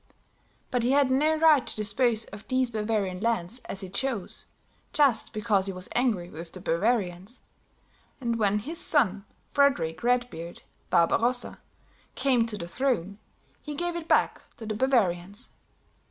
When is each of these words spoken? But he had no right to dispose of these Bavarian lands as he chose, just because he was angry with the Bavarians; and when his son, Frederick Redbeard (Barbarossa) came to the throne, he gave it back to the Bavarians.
But 0.71 0.81
he 0.81 0.93
had 0.93 1.11
no 1.11 1.35
right 1.37 1.67
to 1.67 1.75
dispose 1.75 2.25
of 2.25 2.47
these 2.47 2.71
Bavarian 2.71 3.19
lands 3.19 3.59
as 3.65 3.81
he 3.81 3.89
chose, 3.91 4.47
just 4.93 5.31
because 5.31 5.67
he 5.67 5.73
was 5.73 5.87
angry 5.93 6.27
with 6.27 6.53
the 6.53 6.59
Bavarians; 6.59 7.39
and 8.19 8.39
when 8.39 8.57
his 8.57 8.79
son, 8.81 9.25
Frederick 9.51 10.01
Redbeard 10.01 10.63
(Barbarossa) 10.89 11.59
came 12.15 12.47
to 12.47 12.57
the 12.57 12.67
throne, 12.67 13.19
he 13.61 13.75
gave 13.75 13.95
it 13.95 14.07
back 14.07 14.41
to 14.57 14.65
the 14.65 14.73
Bavarians. 14.73 15.51